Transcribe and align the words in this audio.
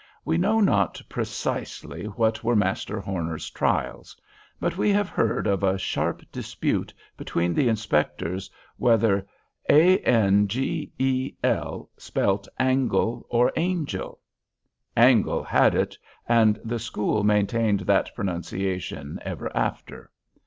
We 0.25 0.35
know 0.39 0.59
not 0.59 0.99
precisely 1.09 2.05
what 2.05 2.43
were 2.43 2.55
Master 2.55 2.99
Horner's 2.99 3.51
trials; 3.51 4.17
but 4.59 4.75
we 4.75 4.89
have 4.89 5.09
heard 5.09 5.45
of 5.45 5.61
a 5.61 5.77
sharp 5.77 6.23
dispute 6.31 6.91
between 7.17 7.53
the 7.53 7.67
inspectors 7.69 8.49
whether 8.77 9.27
a 9.69 9.99
n 9.99 10.47
g 10.47 10.91
e 10.97 11.33
l 11.43 11.87
spelt 11.97 12.47
angle 12.59 13.27
or 13.29 13.51
angel. 13.55 14.19
Angle 14.97 15.43
had 15.43 15.75
it, 15.75 15.95
and 16.27 16.59
the 16.65 16.79
school 16.79 17.23
maintained 17.23 17.81
that 17.81 18.09
pronunciation 18.15 19.19
ever 19.23 19.55
after. 19.55 20.09